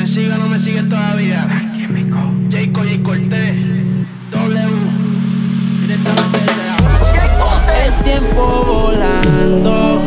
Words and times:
¿Me 0.00 0.06
sigue 0.06 0.32
o 0.32 0.38
no 0.38 0.48
me 0.48 0.58
sigue 0.58 0.82
todavía? 0.84 1.46
Jayco, 2.50 2.80
J 2.80 3.02
Cortés, 3.02 3.54
W, 4.30 4.58
directamente 5.82 6.38
desde 6.38 6.64
la 6.64 6.76
El 7.84 7.92
tiempo 8.02 8.64
volando 8.66 10.00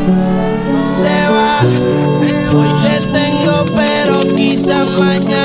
se 0.99 1.29
va. 1.29 1.59
Hoy 2.59 2.69
te 2.81 2.95
tengo, 3.07 3.65
pero 3.75 4.35
quizás 4.35 4.89
mañana 4.97 5.43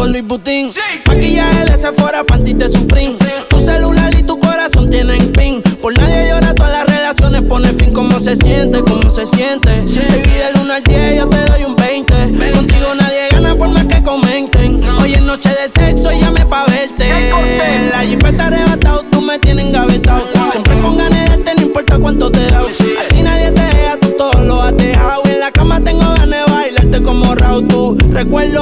con 0.00 0.12
Luis 0.12 0.26
Butín. 0.26 0.70
Maquillaje 1.06 1.64
de 1.66 1.78
Sephora, 1.78 2.24
panty 2.24 2.54
de 2.54 2.70
Supreme. 2.70 3.18
Tu 3.50 3.60
celular 3.60 4.10
y 4.18 4.22
tu 4.22 4.38
corazón 4.38 4.88
tienen 4.88 5.30
pin. 5.32 5.60
Por 5.82 5.94
nadie 5.94 6.30
llora, 6.30 6.54
todas 6.54 6.72
las 6.72 6.86
relaciones 6.86 7.42
pone 7.42 7.68
fin. 7.74 7.92
¿Cómo 7.92 8.18
se 8.18 8.34
siente? 8.34 8.80
¿Cómo 8.80 9.10
se 9.10 9.26
siente? 9.26 9.70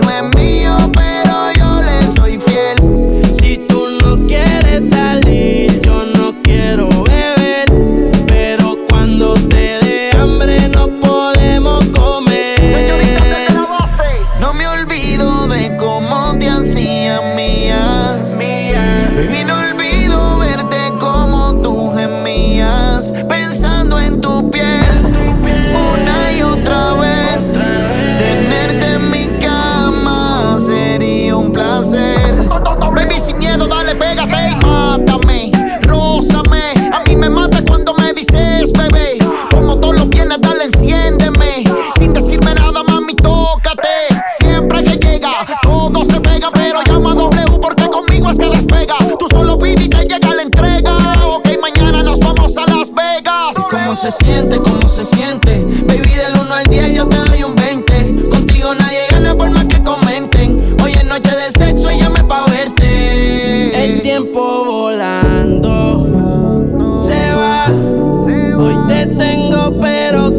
cuerpito 0.00 0.33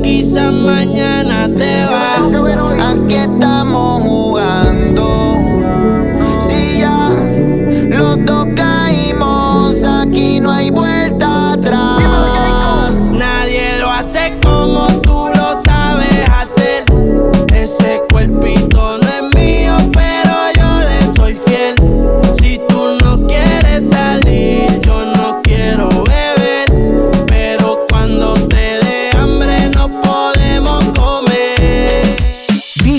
quizás 0.06 0.54
mañana 0.54 1.50
te 1.50 1.86
vas. 1.86 2.32
Aquí 2.92 3.16
estamos 3.16 3.55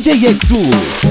DJ 0.06 0.28
Exus. 0.28 1.11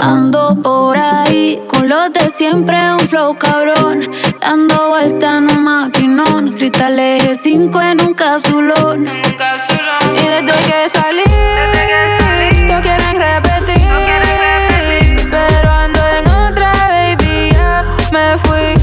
Ando 0.00 0.56
por 0.62 0.96
ahí 0.96 1.60
con 1.66 1.88
los 1.88 2.12
de 2.12 2.28
siempre, 2.28 2.76
un 2.92 3.00
flow 3.00 3.36
cabrón. 3.36 4.08
Dando 4.40 4.90
vuelta 4.90 5.38
en 5.38 5.50
un 5.50 5.64
maquinón. 5.64 6.52
Cristales 6.52 7.26
de 7.26 7.34
5 7.34 7.80
en 7.80 8.00
un 8.02 8.14
capsulón. 8.14 9.08
Y 9.08 10.22
desde 10.22 10.52
que 10.68 10.88
salí, 10.88 11.24
todos 12.68 12.80
quieren 12.82 13.16
repetir. 13.16 13.88
Pero 15.28 15.68
ando 15.68 15.98
en 15.98 16.28
otra, 16.28 16.72
baby, 16.90 17.50
ya 17.50 17.84
me 18.12 18.38
fui. 18.38 18.77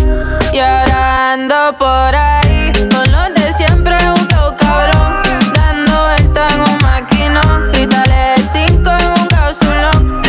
Ando 1.36 1.78
por 1.78 2.16
ahí, 2.16 2.72
con 2.90 3.12
los 3.12 3.34
de 3.36 3.52
siempre, 3.52 3.98
un 4.10 4.26
flow 4.30 4.56
cabrón. 4.56 5.22
Dando 5.54 6.04
vuelta 6.06 6.48
en 6.48 6.62
un 6.62 6.78
maquinón, 6.82 7.72
cristales 7.74 8.38
de 8.38 8.44
cinco 8.54 8.90
en 8.92 9.06
un 9.20 9.28
cápsulón. 9.28 10.22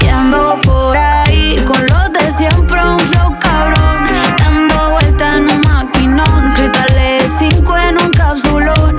Y 0.00 0.08
ando 0.08 0.60
por 0.62 0.96
ahí 0.96 1.64
con 1.64 1.86
los 1.86 2.12
de 2.12 2.32
siempre, 2.32 2.84
un 2.84 2.98
flow 2.98 3.38
cabrón. 3.38 4.08
Dando 4.38 4.90
vuelta 4.90 5.36
en 5.36 5.52
un 5.52 5.60
maquinón. 5.60 6.52
Cristales 6.56 7.22
de 7.22 7.30
5 7.38 7.76
en 7.76 8.02
un 8.02 8.10
capsulón. 8.10 8.98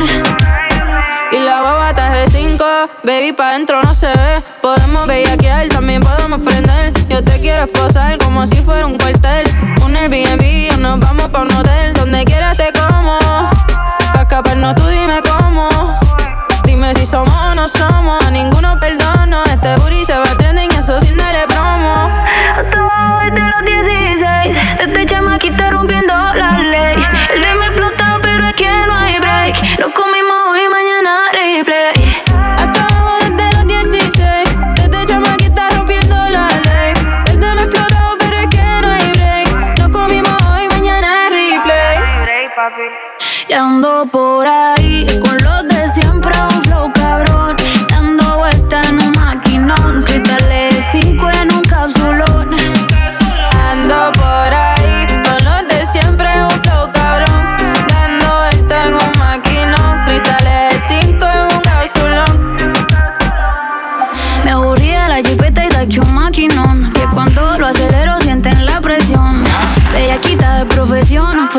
Y 1.34 1.38
la 1.40 1.60
baba 1.60 1.90
está 1.90 2.14
de 2.14 2.28
5, 2.28 2.64
baby, 3.04 3.34
pa' 3.34 3.52
dentro 3.52 3.84
no 3.84 3.94
se 3.94 4.08
ve. 4.08 4.42
Podemos 4.62 5.06
bellaquear, 5.06 5.68
también 5.68 6.02
podemos 6.02 6.40
prender. 6.42 6.94
Yo 7.10 7.22
te 7.22 7.42
quiero 7.42 7.66
esposar 7.66 8.18
como 8.20 8.48
si 8.48 8.56
fuera 8.62 8.86
un 8.86 8.98
cuartel. 8.98 9.46
Un 9.84 9.98
Airbnb 9.98 10.69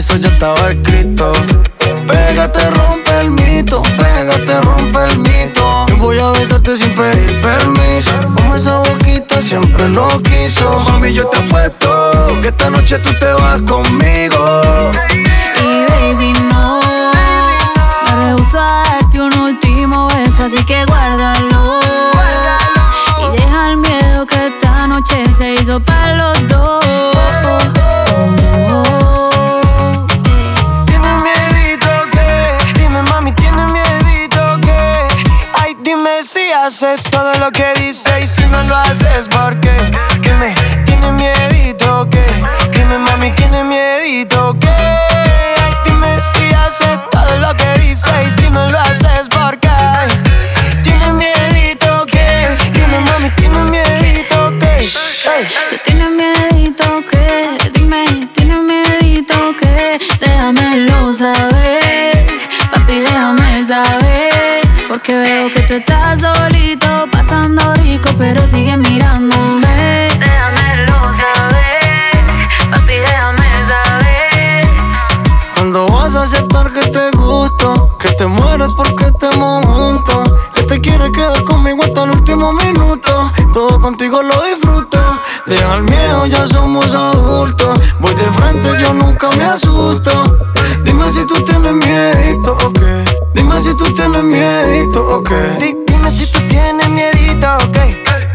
Eso 0.00 0.16
ya 0.16 0.28
estaba 0.30 0.70
escrito. 0.70 1.30
Pégate, 2.08 2.70
rompe 2.70 3.20
el 3.20 3.30
mito, 3.32 3.82
pégate, 3.82 4.60
rompe 4.62 5.04
el 5.04 5.18
mito. 5.18 5.84
Y 5.88 5.92
voy 5.96 6.18
a 6.18 6.30
besarte 6.30 6.74
sin 6.74 6.94
pedir 6.94 7.42
permiso. 7.42 8.12
Como 8.34 8.54
esa 8.54 8.78
boquita 8.78 9.42
siempre 9.42 9.90
lo 9.90 10.08
quiso. 10.22 10.80
Mami, 10.88 11.12
yo 11.12 11.26
te 11.28 11.36
apuesto 11.44 12.40
que 12.40 12.48
esta 12.48 12.70
noche 12.70 12.98
tú 13.00 13.10
te 13.20 13.30
vas 13.42 13.60
conmigo. 13.60 14.62
Y 15.62 15.84
baby, 15.90 16.32
no. 16.50 16.80
Me 18.06 18.24
rehuso 18.24 18.58
a 18.58 18.82
darte 18.84 19.20
un 19.20 19.38
último 19.38 20.08
beso, 20.08 20.44
así 20.44 20.64
que 20.64 20.82
guárdalo. 20.86 21.39
Porque 65.00 65.14
veo 65.14 65.50
que 65.54 65.62
tú 65.62 65.74
estás 65.74 66.20
solito, 66.20 67.08
pasando 67.10 67.72
rico, 67.74 68.10
pero 68.18 68.46
sigue 68.46 68.76
mirándome. 68.76 70.08
Déjamelo 70.18 71.14
saber, 71.14 72.70
papi, 72.70 72.94
déjame 72.94 73.64
saber. 73.64 74.68
Cuando 75.54 75.86
vas 75.86 76.14
a 76.16 76.24
aceptar 76.24 76.70
que 76.72 76.90
te 76.90 77.10
gusto, 77.16 77.96
que 77.98 78.10
te 78.12 78.26
mueres 78.26 78.68
porque 78.76 79.06
estemos 79.06 79.64
juntos, 79.64 80.34
que 80.54 80.64
te 80.64 80.80
quieres 80.82 81.10
quedar 81.12 81.44
conmigo 81.44 81.82
hasta 81.82 82.04
el 82.04 82.10
último 82.10 82.52
minuto, 82.52 83.32
todo 83.54 83.80
contigo 83.80 84.22
lo 84.22 84.44
disfruto. 84.44 84.98
Deja 85.46 85.76
el 85.76 85.82
miedo, 85.84 86.26
ya 86.26 86.46
somos 86.46 86.94
adultos. 86.94 87.80
Voy 88.00 88.14
de 88.14 88.30
frente, 88.32 88.68
yo 88.82 88.92
nunca 88.92 89.30
me 89.30 89.44
asusto. 89.44 90.22
Dime 90.84 91.10
si 91.10 91.26
tú 91.26 91.42
tienes 91.44 91.72
miedo 91.72 92.58
o 92.64 92.72
qué. 92.74 93.29
Dime 93.62 93.72
si 93.72 93.76
tú 93.76 93.92
tienes 93.94 94.22
miedo 94.22 95.16
o 95.18 95.22
qué. 95.22 95.34
Di- 95.58 95.76
Dime 95.86 96.10
si 96.10 96.26
tú 96.26 96.38
tienes 96.48 96.88
miedito, 96.88 97.46
ok. 97.56 97.78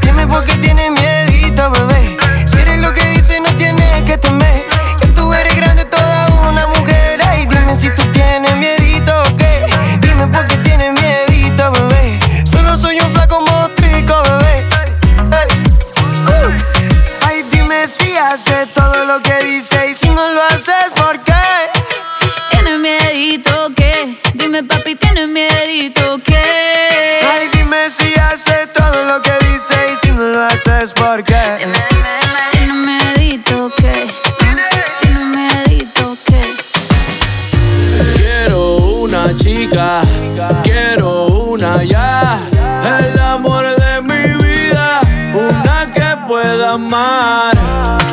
Dime 0.01 0.27
por 0.27 0.43
qué 0.43 0.55
tienes 0.57 0.91
miedito, 0.91 1.71
bebé. 1.71 2.15
Si 2.45 2.57
eres 2.59 2.77
lo 2.79 2.93
que 2.93 3.01
dices, 3.09 3.41
no 3.41 3.49
tienes 3.57 4.03
que 4.03 4.17
temer. 4.19 4.65
Que 5.01 5.07
tú 5.07 5.33
eres 5.33 5.55
grande, 5.55 5.83
toda 5.85 6.27
una 6.47 6.67
mujer. 6.67 7.19
Ay, 7.27 7.47
dime 7.47 7.75
si 7.75 7.89
tú 7.89 8.03
tienes 8.11 8.55
miedito, 8.57 9.11
ok. 9.23 9.41
Dime 10.01 10.27
por 10.27 10.45
qué 10.45 10.57
tienes 10.57 10.93
miedito, 10.93 11.71
bebé. 11.71 12.19
Solo 12.51 12.77
soy 12.77 12.99
un 12.99 13.11
flaco 13.11 13.41
mostrico, 13.41 14.13
bebé. 14.23 14.67
Ey. 15.31 15.63
Uh. 16.27 17.25
Ay, 17.25 17.43
dime 17.51 17.87
si 17.87 18.15
haces 18.15 18.71
todo 18.75 19.05
lo 19.05 19.19
que 19.23 19.33
dices 19.43 19.89
y 19.89 19.95
si 19.95 20.09
no 20.09 20.21
lo 20.33 20.41
haces, 20.51 20.93
¿por 20.95 21.17
qué? 21.21 21.33
Tienes 22.51 22.79
miedito 22.79 23.69
que, 23.75 23.94
dime 24.45 24.63
papi, 24.63 24.95
tienes 24.95 25.27
miedito 25.27 26.19
que. 26.23 26.35
Ay, 26.35 27.47
dime 27.53 27.89
si 27.89 28.13
haces 28.19 28.71
todo 28.73 29.03
lo 29.05 29.21
que 29.21 29.31
dices 29.47 29.77
y 29.93 30.05
si 30.05 30.11
no 30.11 30.21
lo 30.21 30.43
haces, 30.43 30.93
¿por 30.93 31.23
qué? 31.23 31.57
Tienes 32.51 32.75
miedito 32.75 33.71
que, 33.75 34.07
tienes 35.01 35.25
miedito 35.35 36.15
que. 36.25 36.55
Quiero 38.17 38.77
una 38.77 39.35
chica, 39.35 40.01
quiero 40.63 41.25
una 41.25 41.83
ya. 41.83 42.39
El 42.99 43.19
amor 43.19 43.65
de 43.75 44.01
mi 44.01 44.43
vida, 44.43 45.01
una 45.33 45.91
que 45.91 46.27
pueda 46.27 46.73
amar. 46.73 47.53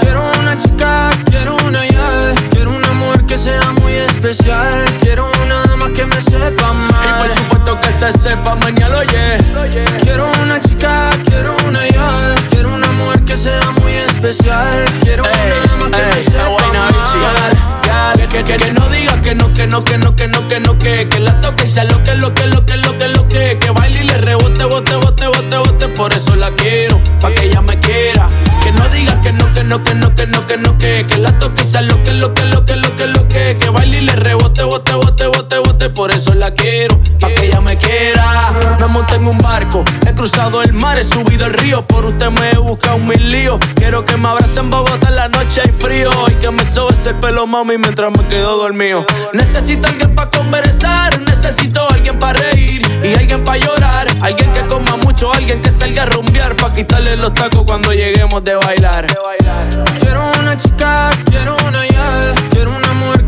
Quiero 0.00 0.32
una 0.40 0.56
chica, 0.56 1.10
quiero 1.26 1.56
una 1.66 1.86
ya. 1.86 2.34
Quiero 2.50 2.70
una 2.70 2.92
mujer 2.92 3.24
que 3.26 3.36
sea 3.36 3.72
muy 3.82 3.92
especial. 3.92 4.81
Se 8.10 8.18
sepa 8.18 8.56
mañana, 8.56 8.98
oye. 8.98 9.38
Quiero 10.02 10.32
una 10.42 10.60
chica, 10.60 11.10
quiero 11.24 11.56
una 11.68 11.86
ya. 11.88 12.34
Quiero 12.50 12.74
una 12.74 12.90
mujer 12.92 13.20
que 13.24 13.36
sea 13.36 13.60
especial. 14.08 14.84
Quiero 15.02 15.22
una 15.22 15.88
dama 15.88 15.96
que 15.96 16.02
me 16.02 16.20
sepa 16.20 16.62
que, 18.28 18.44
que, 18.44 18.56
que, 18.56 18.72
no 18.72 18.88
digas 18.88 19.20
que 19.22 19.34
no, 19.34 19.52
que 19.52 19.66
no, 19.66 19.84
que 19.84 19.98
no, 19.98 20.16
que 20.16 20.26
no, 20.26 20.48
que 20.48 20.60
no, 20.60 20.78
que, 20.78 21.08
que 21.08 21.20
la 21.20 21.40
toque 21.40 21.64
y 21.64 21.68
sea 21.68 21.84
lo 21.84 22.02
que, 22.02 22.14
lo 22.14 22.32
que, 22.34 22.46
lo 22.46 22.64
que, 22.64 22.76
lo 22.76 22.98
que, 22.98 23.08
lo 23.08 23.28
que, 23.28 23.58
que 23.58 23.70
baile 23.70 24.00
y 24.00 24.04
le 24.04 24.16
rebote, 24.16 24.64
bote, 24.64 24.94
bote, 24.96 25.26
bote, 25.26 25.56
bote, 25.58 25.88
por 25.88 26.12
eso 26.12 26.34
la 26.36 26.50
quiero, 26.52 26.98
pa' 27.20 27.32
que 27.32 27.44
ella 27.44 27.60
me 27.60 27.78
quiera. 27.78 28.28
Que 28.62 28.72
no 28.72 28.88
digas 28.88 29.16
que 29.16 29.32
no, 29.32 29.52
que 29.52 29.64
no, 29.64 29.82
que 29.82 29.94
no, 29.94 30.14
que 30.14 30.26
no, 30.26 30.46
que 30.46 30.56
no, 30.56 30.78
que, 30.78 31.06
que 31.08 31.16
la 31.18 31.30
toque 31.38 31.64
sea 31.64 31.82
lo 31.82 32.02
que, 32.04 32.12
lo 32.12 32.32
que, 32.34 32.44
lo 32.44 32.64
que, 32.64 32.76
lo 32.76 32.96
que, 32.96 33.06
lo 33.06 33.28
que, 33.28 33.56
que 33.58 33.68
baile 33.70 33.98
y 33.98 34.00
le 34.02 34.16
rebote, 34.16 34.62
bote, 34.62 34.92
bote, 34.92 35.26
bote, 35.26 35.58
bote, 35.58 35.88
por 35.90 36.10
eso 36.10 36.34
la 36.34 36.52
quiero, 36.52 36.98
pa' 37.20 37.34
que 37.34 37.46
ella 37.46 37.60
me 37.60 37.76
quiera. 37.76 38.71
Me 38.82 38.88
monté 38.88 39.14
en 39.14 39.28
un 39.28 39.38
barco, 39.38 39.84
he 40.08 40.12
cruzado 40.12 40.60
el 40.60 40.72
mar, 40.72 40.98
he 40.98 41.04
subido 41.04 41.46
el 41.46 41.54
río, 41.54 41.82
por 41.82 42.04
usted 42.04 42.30
me 42.30 42.50
he 42.50 42.58
buscado 42.58 42.98
mil 42.98 43.30
líos. 43.30 43.60
Quiero 43.76 44.04
que 44.04 44.16
me 44.16 44.26
abracen 44.26 44.64
en 44.64 44.70
Bogotá 44.70 45.06
en 45.06 45.14
la 45.14 45.28
noche 45.28 45.60
hay 45.64 45.70
frío 45.70 46.10
y 46.26 46.32
que 46.40 46.50
me 46.50 46.64
sobes 46.64 47.06
el 47.06 47.14
pelo, 47.14 47.46
mami, 47.46 47.78
mientras 47.78 48.10
me 48.10 48.26
quedo 48.26 48.56
dormido. 48.56 49.06
Necesito 49.34 49.86
alguien 49.86 50.12
para 50.16 50.30
conversar, 50.30 51.20
necesito 51.20 51.80
alguien 51.90 52.18
para 52.18 52.40
reír 52.40 52.82
y 53.04 53.14
alguien 53.14 53.44
para 53.44 53.58
llorar. 53.58 54.08
Alguien 54.20 54.52
que 54.52 54.66
coma 54.66 54.96
mucho, 54.96 55.32
alguien 55.32 55.62
que 55.62 55.70
salga 55.70 56.02
a 56.02 56.06
rumbear 56.06 56.56
para 56.56 56.74
quitarle 56.74 57.14
los 57.14 57.32
tacos 57.34 57.62
cuando 57.64 57.92
lleguemos 57.92 58.42
de 58.42 58.56
bailar. 58.56 59.06
Quiero 60.00 60.28
una 60.40 60.56
chica, 60.58 61.10
quiero 61.30 61.56
una 61.68 61.86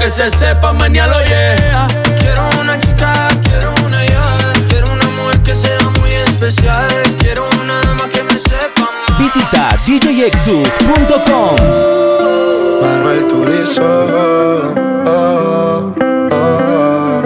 que 0.00 0.08
se 0.08 0.30
sepa, 0.30 0.72
mañana 0.72 1.18
lo 1.18 1.24
yeah. 1.26 1.86
Quiero 2.18 2.48
una 2.60 2.78
chica, 2.78 3.12
quiero 3.42 3.74
una 3.84 4.04
ya. 4.06 4.38
Quiero 4.68 4.92
una 4.92 5.04
mujer 5.10 5.38
que 5.40 5.54
sea 5.54 5.78
muy 6.00 6.10
especial. 6.10 6.88
Quiero 7.18 7.46
una 7.62 7.80
dama 7.82 8.08
que 8.08 8.22
me 8.22 8.38
sepa 8.38 8.80
más. 8.80 9.18
Visita 9.18 9.76
djexus.com. 9.86 11.56
Manuel 12.82 13.26
Turizo. 13.26 13.82
Oh, 15.06 15.94
oh. 16.32 17.22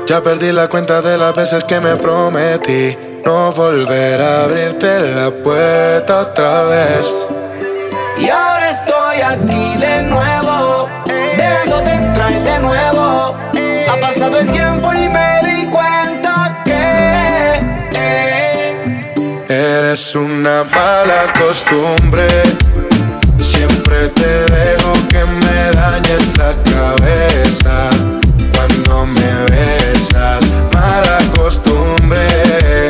Ya 0.06 0.22
perdí 0.22 0.52
la 0.52 0.68
cuenta 0.68 1.02
de 1.02 1.18
las 1.18 1.34
veces 1.34 1.64
que 1.64 1.80
me 1.80 1.96
prometí 1.96 2.96
no 3.24 3.52
volver 3.52 4.20
a 4.22 4.44
abrirte 4.44 5.14
la 5.14 5.30
puerta 5.30 6.20
otra 6.20 6.64
vez. 6.64 7.06
Y 8.18 8.28
ahora 8.28 8.70
estoy 8.70 8.99
aquí 9.22 9.76
de 9.76 10.02
nuevo, 10.02 10.88
dejándote 11.36 11.92
entrar 11.92 12.32
de 12.32 12.58
nuevo. 12.60 13.36
Ha 13.88 13.96
pasado 14.00 14.38
el 14.38 14.50
tiempo 14.50 14.92
y 14.94 15.08
me 15.08 15.40
di 15.44 15.66
cuenta 15.66 16.62
que 16.64 17.60
eres 19.48 20.14
una 20.14 20.64
mala 20.64 21.32
costumbre. 21.38 22.26
Siempre 23.40 24.08
te 24.10 24.44
dejo 24.54 24.92
que 25.08 25.24
me 25.24 25.70
dañes 25.72 26.38
la 26.38 26.54
cabeza 26.72 27.90
cuando 28.54 29.06
me 29.06 29.32
besas. 29.50 30.44
Mala 30.72 31.18
costumbre. 31.36 32.88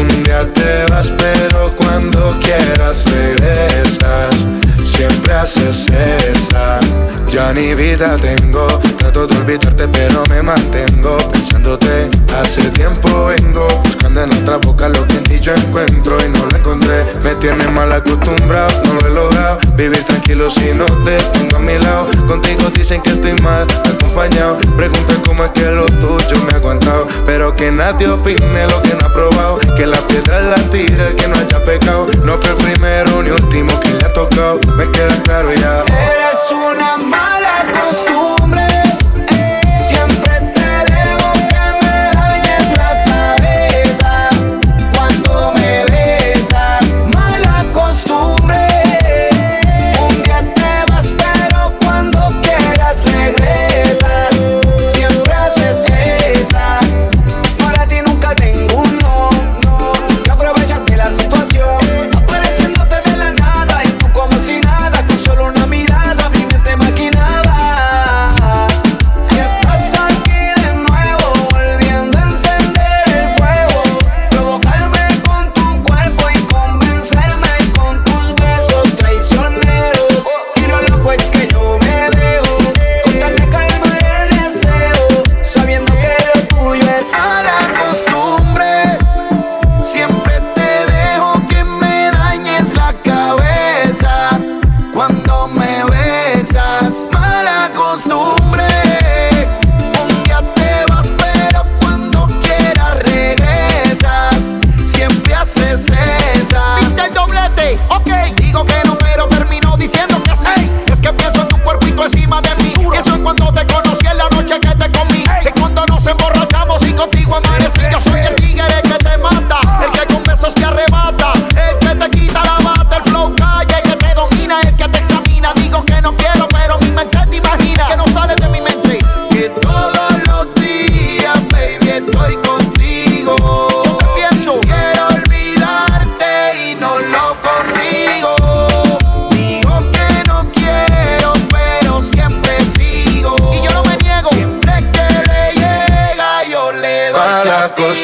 Un 0.00 0.22
día 0.22 0.46
te 0.54 0.86
vas, 0.90 1.08
pero 1.18 1.74
cuando 1.76 2.38
quieras 2.40 3.04
regresas 3.04 4.59
siempre 5.00 5.32
haces 5.32 5.86
esa. 5.88 6.89
Ya 7.30 7.52
ni 7.52 7.74
vida 7.74 8.16
tengo, 8.16 8.66
trato 8.98 9.24
de 9.24 9.36
olvidarte 9.36 9.86
pero 9.86 10.24
me 10.28 10.42
mantengo 10.42 11.16
pensándote. 11.30 12.10
Hace 12.36 12.62
tiempo 12.70 13.26
vengo 13.26 13.68
buscando 13.84 14.24
en 14.24 14.32
otra 14.32 14.56
boca 14.56 14.88
lo 14.88 15.06
que 15.06 15.18
en 15.18 15.22
ti 15.22 15.38
yo 15.38 15.54
encuentro 15.54 16.16
y 16.24 16.28
no 16.28 16.44
lo 16.46 16.56
encontré. 16.56 17.04
Me 17.22 17.36
tiene 17.36 17.68
mal 17.68 17.92
acostumbrado, 17.92 18.82
no 18.84 18.94
lo 18.94 19.06
he 19.06 19.10
logrado. 19.10 19.58
Vivir 19.76 20.02
tranquilo 20.04 20.50
si 20.50 20.72
no 20.74 20.86
te 21.04 21.18
tengo 21.32 21.58
a 21.58 21.60
mi 21.60 21.78
lado. 21.78 22.08
Contigo 22.26 22.68
dicen 22.74 23.00
que 23.00 23.10
estoy 23.10 23.34
mal 23.42 23.64
acompañado. 23.88 24.56
Preguntan 24.76 25.22
cómo 25.24 25.44
es 25.44 25.52
que 25.52 25.70
lo 25.70 25.86
tuyo 25.86 26.44
me 26.44 26.52
ha 26.52 26.56
aguantado, 26.56 27.06
pero 27.26 27.54
que 27.54 27.70
nadie 27.70 28.08
opine 28.08 28.66
lo 28.66 28.82
que 28.82 28.94
no 28.94 29.06
ha 29.06 29.12
probado. 29.12 29.58
Que 29.76 29.86
la 29.86 29.98
piedra 30.08 30.40
la 30.40 30.56
tira 30.70 31.14
que 31.16 31.28
no 31.28 31.36
haya 31.36 31.64
pecado. 31.64 32.08
No 32.24 32.36
fue 32.38 32.50
el 32.50 32.56
primero 32.56 33.22
ni 33.22 33.30
último 33.30 33.78
que 33.78 33.90
le 33.90 34.04
ha 34.04 34.12
tocado 34.12 34.58
queda 34.92 35.22
claro 35.22 35.52
ya. 35.54 35.84
Eres 36.30 36.52
una 36.52 36.96
mala 36.96 37.29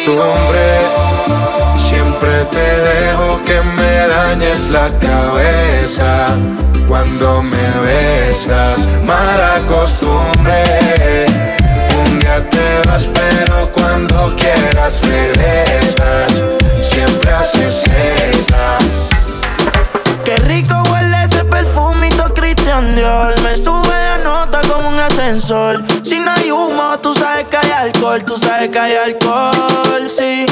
costumbre. 0.06 0.78
Siempre 1.76 2.44
te 2.50 2.58
dejo 2.58 3.40
que 3.44 3.60
me 3.60 4.06
dañes 4.06 4.68
la 4.70 4.88
cabeza 5.00 6.28
cuando 6.86 7.42
me 7.42 7.66
besas. 7.84 9.02
Mala 9.04 9.60
costumbre. 9.66 11.26
Un 11.98 12.18
día 12.20 12.48
te 12.48 12.88
vas, 12.88 13.08
pero 13.12 13.72
cuando 13.72 14.34
quieras 14.36 15.00
regresas. 15.02 16.44
Siempre 16.78 17.32
haces 17.32 17.84
esa. 17.84 18.78
Qué 20.24 20.36
rico 20.38 20.82
huele 20.90 21.24
ese 21.24 21.44
perfumito 21.44 22.32
Christian 22.34 22.94
Dior 22.94 23.34
si 25.38 26.18
no 26.18 26.30
hay 26.30 26.50
humo, 26.50 26.98
tú 27.02 27.12
sabes 27.12 27.44
que 27.50 27.58
hay 27.58 27.70
alcohol. 27.70 28.24
Tú 28.24 28.38
sabes 28.38 28.70
que 28.70 28.78
hay 28.78 28.94
alcohol, 28.94 30.08
sí. 30.08 30.46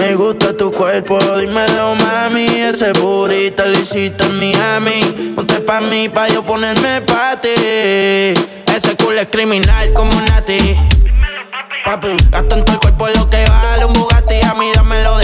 Me 0.00 0.16
gusta 0.16 0.56
tu 0.56 0.72
cuerpo, 0.72 1.18
dímelo 1.38 1.94
mami. 1.94 2.46
Ese 2.46 2.92
burrito 2.94 3.64
lo 3.64 3.78
hiciste 3.78 4.24
en 4.24 4.40
Miami. 4.40 5.32
Ponte 5.36 5.60
pa' 5.60 5.80
mí, 5.80 6.08
pa' 6.08 6.26
yo 6.28 6.42
ponerme 6.42 7.00
pa' 7.02 7.40
ti. 7.40 8.34
Ese 8.74 8.96
culo 8.96 9.20
es 9.20 9.28
criminal 9.28 9.92
como 9.92 10.20
Nati. 10.22 10.76
Papi, 11.84 12.08
gasto 12.30 12.56
en 12.56 12.64
todo 12.64 12.74
el 12.74 12.80
cuerpo 12.80 13.08
lo 13.08 13.30
que 13.30 13.44
vale 13.46 13.84
un 13.84 13.92
Bugatti. 13.92 14.40
A 14.42 14.54
mí 14.54 14.66
dámelo 14.74 15.16
de 15.18 15.23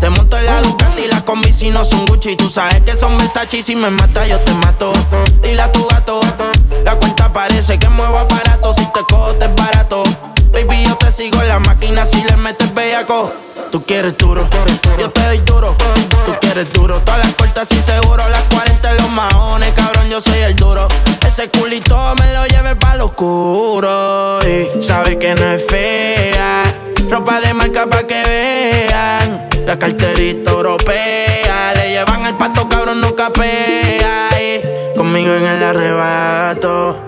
Te 0.00 0.10
monto 0.10 0.38
en 0.38 0.46
la 0.46 0.62
Ducati, 0.62 1.08
las 1.08 1.22
combi 1.22 1.52
si 1.52 1.70
no 1.70 1.84
son 1.84 2.06
Gucci. 2.06 2.36
Tú 2.36 2.48
sabes 2.48 2.82
que 2.82 2.96
son 2.96 3.18
Versace 3.18 3.56
y 3.56 3.62
si 3.62 3.74
me 3.74 3.90
mata 3.90 4.26
yo 4.26 4.38
te 4.40 4.52
mato. 4.54 4.92
Dile 5.42 5.62
a 5.62 5.72
tu 5.72 5.86
gato 5.86 6.20
La 6.84 6.94
cuenta 6.96 7.32
parece 7.32 7.78
que 7.78 7.88
muevo 7.88 8.18
aparato 8.18 8.72
Si 8.72 8.84
te 8.86 9.00
cojo 9.08 9.34
te 9.34 9.46
es 9.46 9.54
barato. 9.54 10.02
Baby, 10.52 10.84
yo 10.86 10.96
te 10.96 11.10
sigo 11.10 11.42
en 11.42 11.48
la 11.48 11.58
máquina 11.58 12.06
si 12.06 12.22
le 12.22 12.36
metes 12.36 12.72
bellaco 12.72 13.32
Tú 13.70 13.84
quieres 13.84 14.16
duro, 14.16 14.48
yo 14.98 15.10
te 15.10 15.22
doy 15.24 15.38
duro. 15.40 15.76
Tú 16.24 16.32
quieres 16.40 16.72
duro, 16.72 17.00
todas 17.00 17.20
las 17.20 17.34
puertas 17.34 17.70
y 17.72 17.82
seguro. 17.82 18.22
Las 18.30 18.42
40 18.44 18.90
en 18.90 18.96
los 18.96 19.10
maones, 19.10 19.72
cabrón, 19.72 20.08
yo 20.08 20.22
soy 20.22 20.38
el 20.38 20.56
duro. 20.56 20.88
Ese 21.26 21.50
culito 21.50 22.14
me 22.18 22.32
lo 22.32 22.46
lleve 22.46 22.76
pa' 22.76 22.96
lo 22.96 23.06
oscuro. 23.06 24.40
Y 24.42 24.82
sabe 24.82 25.18
que 25.18 25.34
no 25.34 25.52
es 25.52 25.66
fea. 25.66 26.64
Ropa 27.10 27.40
de 27.40 27.52
marca 27.52 27.86
pa' 27.86 28.04
que 28.04 28.22
vean. 28.24 29.48
La 29.66 29.78
carterita 29.78 30.50
europea. 30.50 31.74
Le 31.74 31.90
llevan 31.90 32.24
el 32.24 32.36
pato, 32.36 32.68
cabrón, 32.70 33.02
no 33.02 33.14
capea. 33.14 34.30
conmigo 34.96 35.34
en 35.34 35.44
el 35.44 35.62
arrebato. 35.62 37.07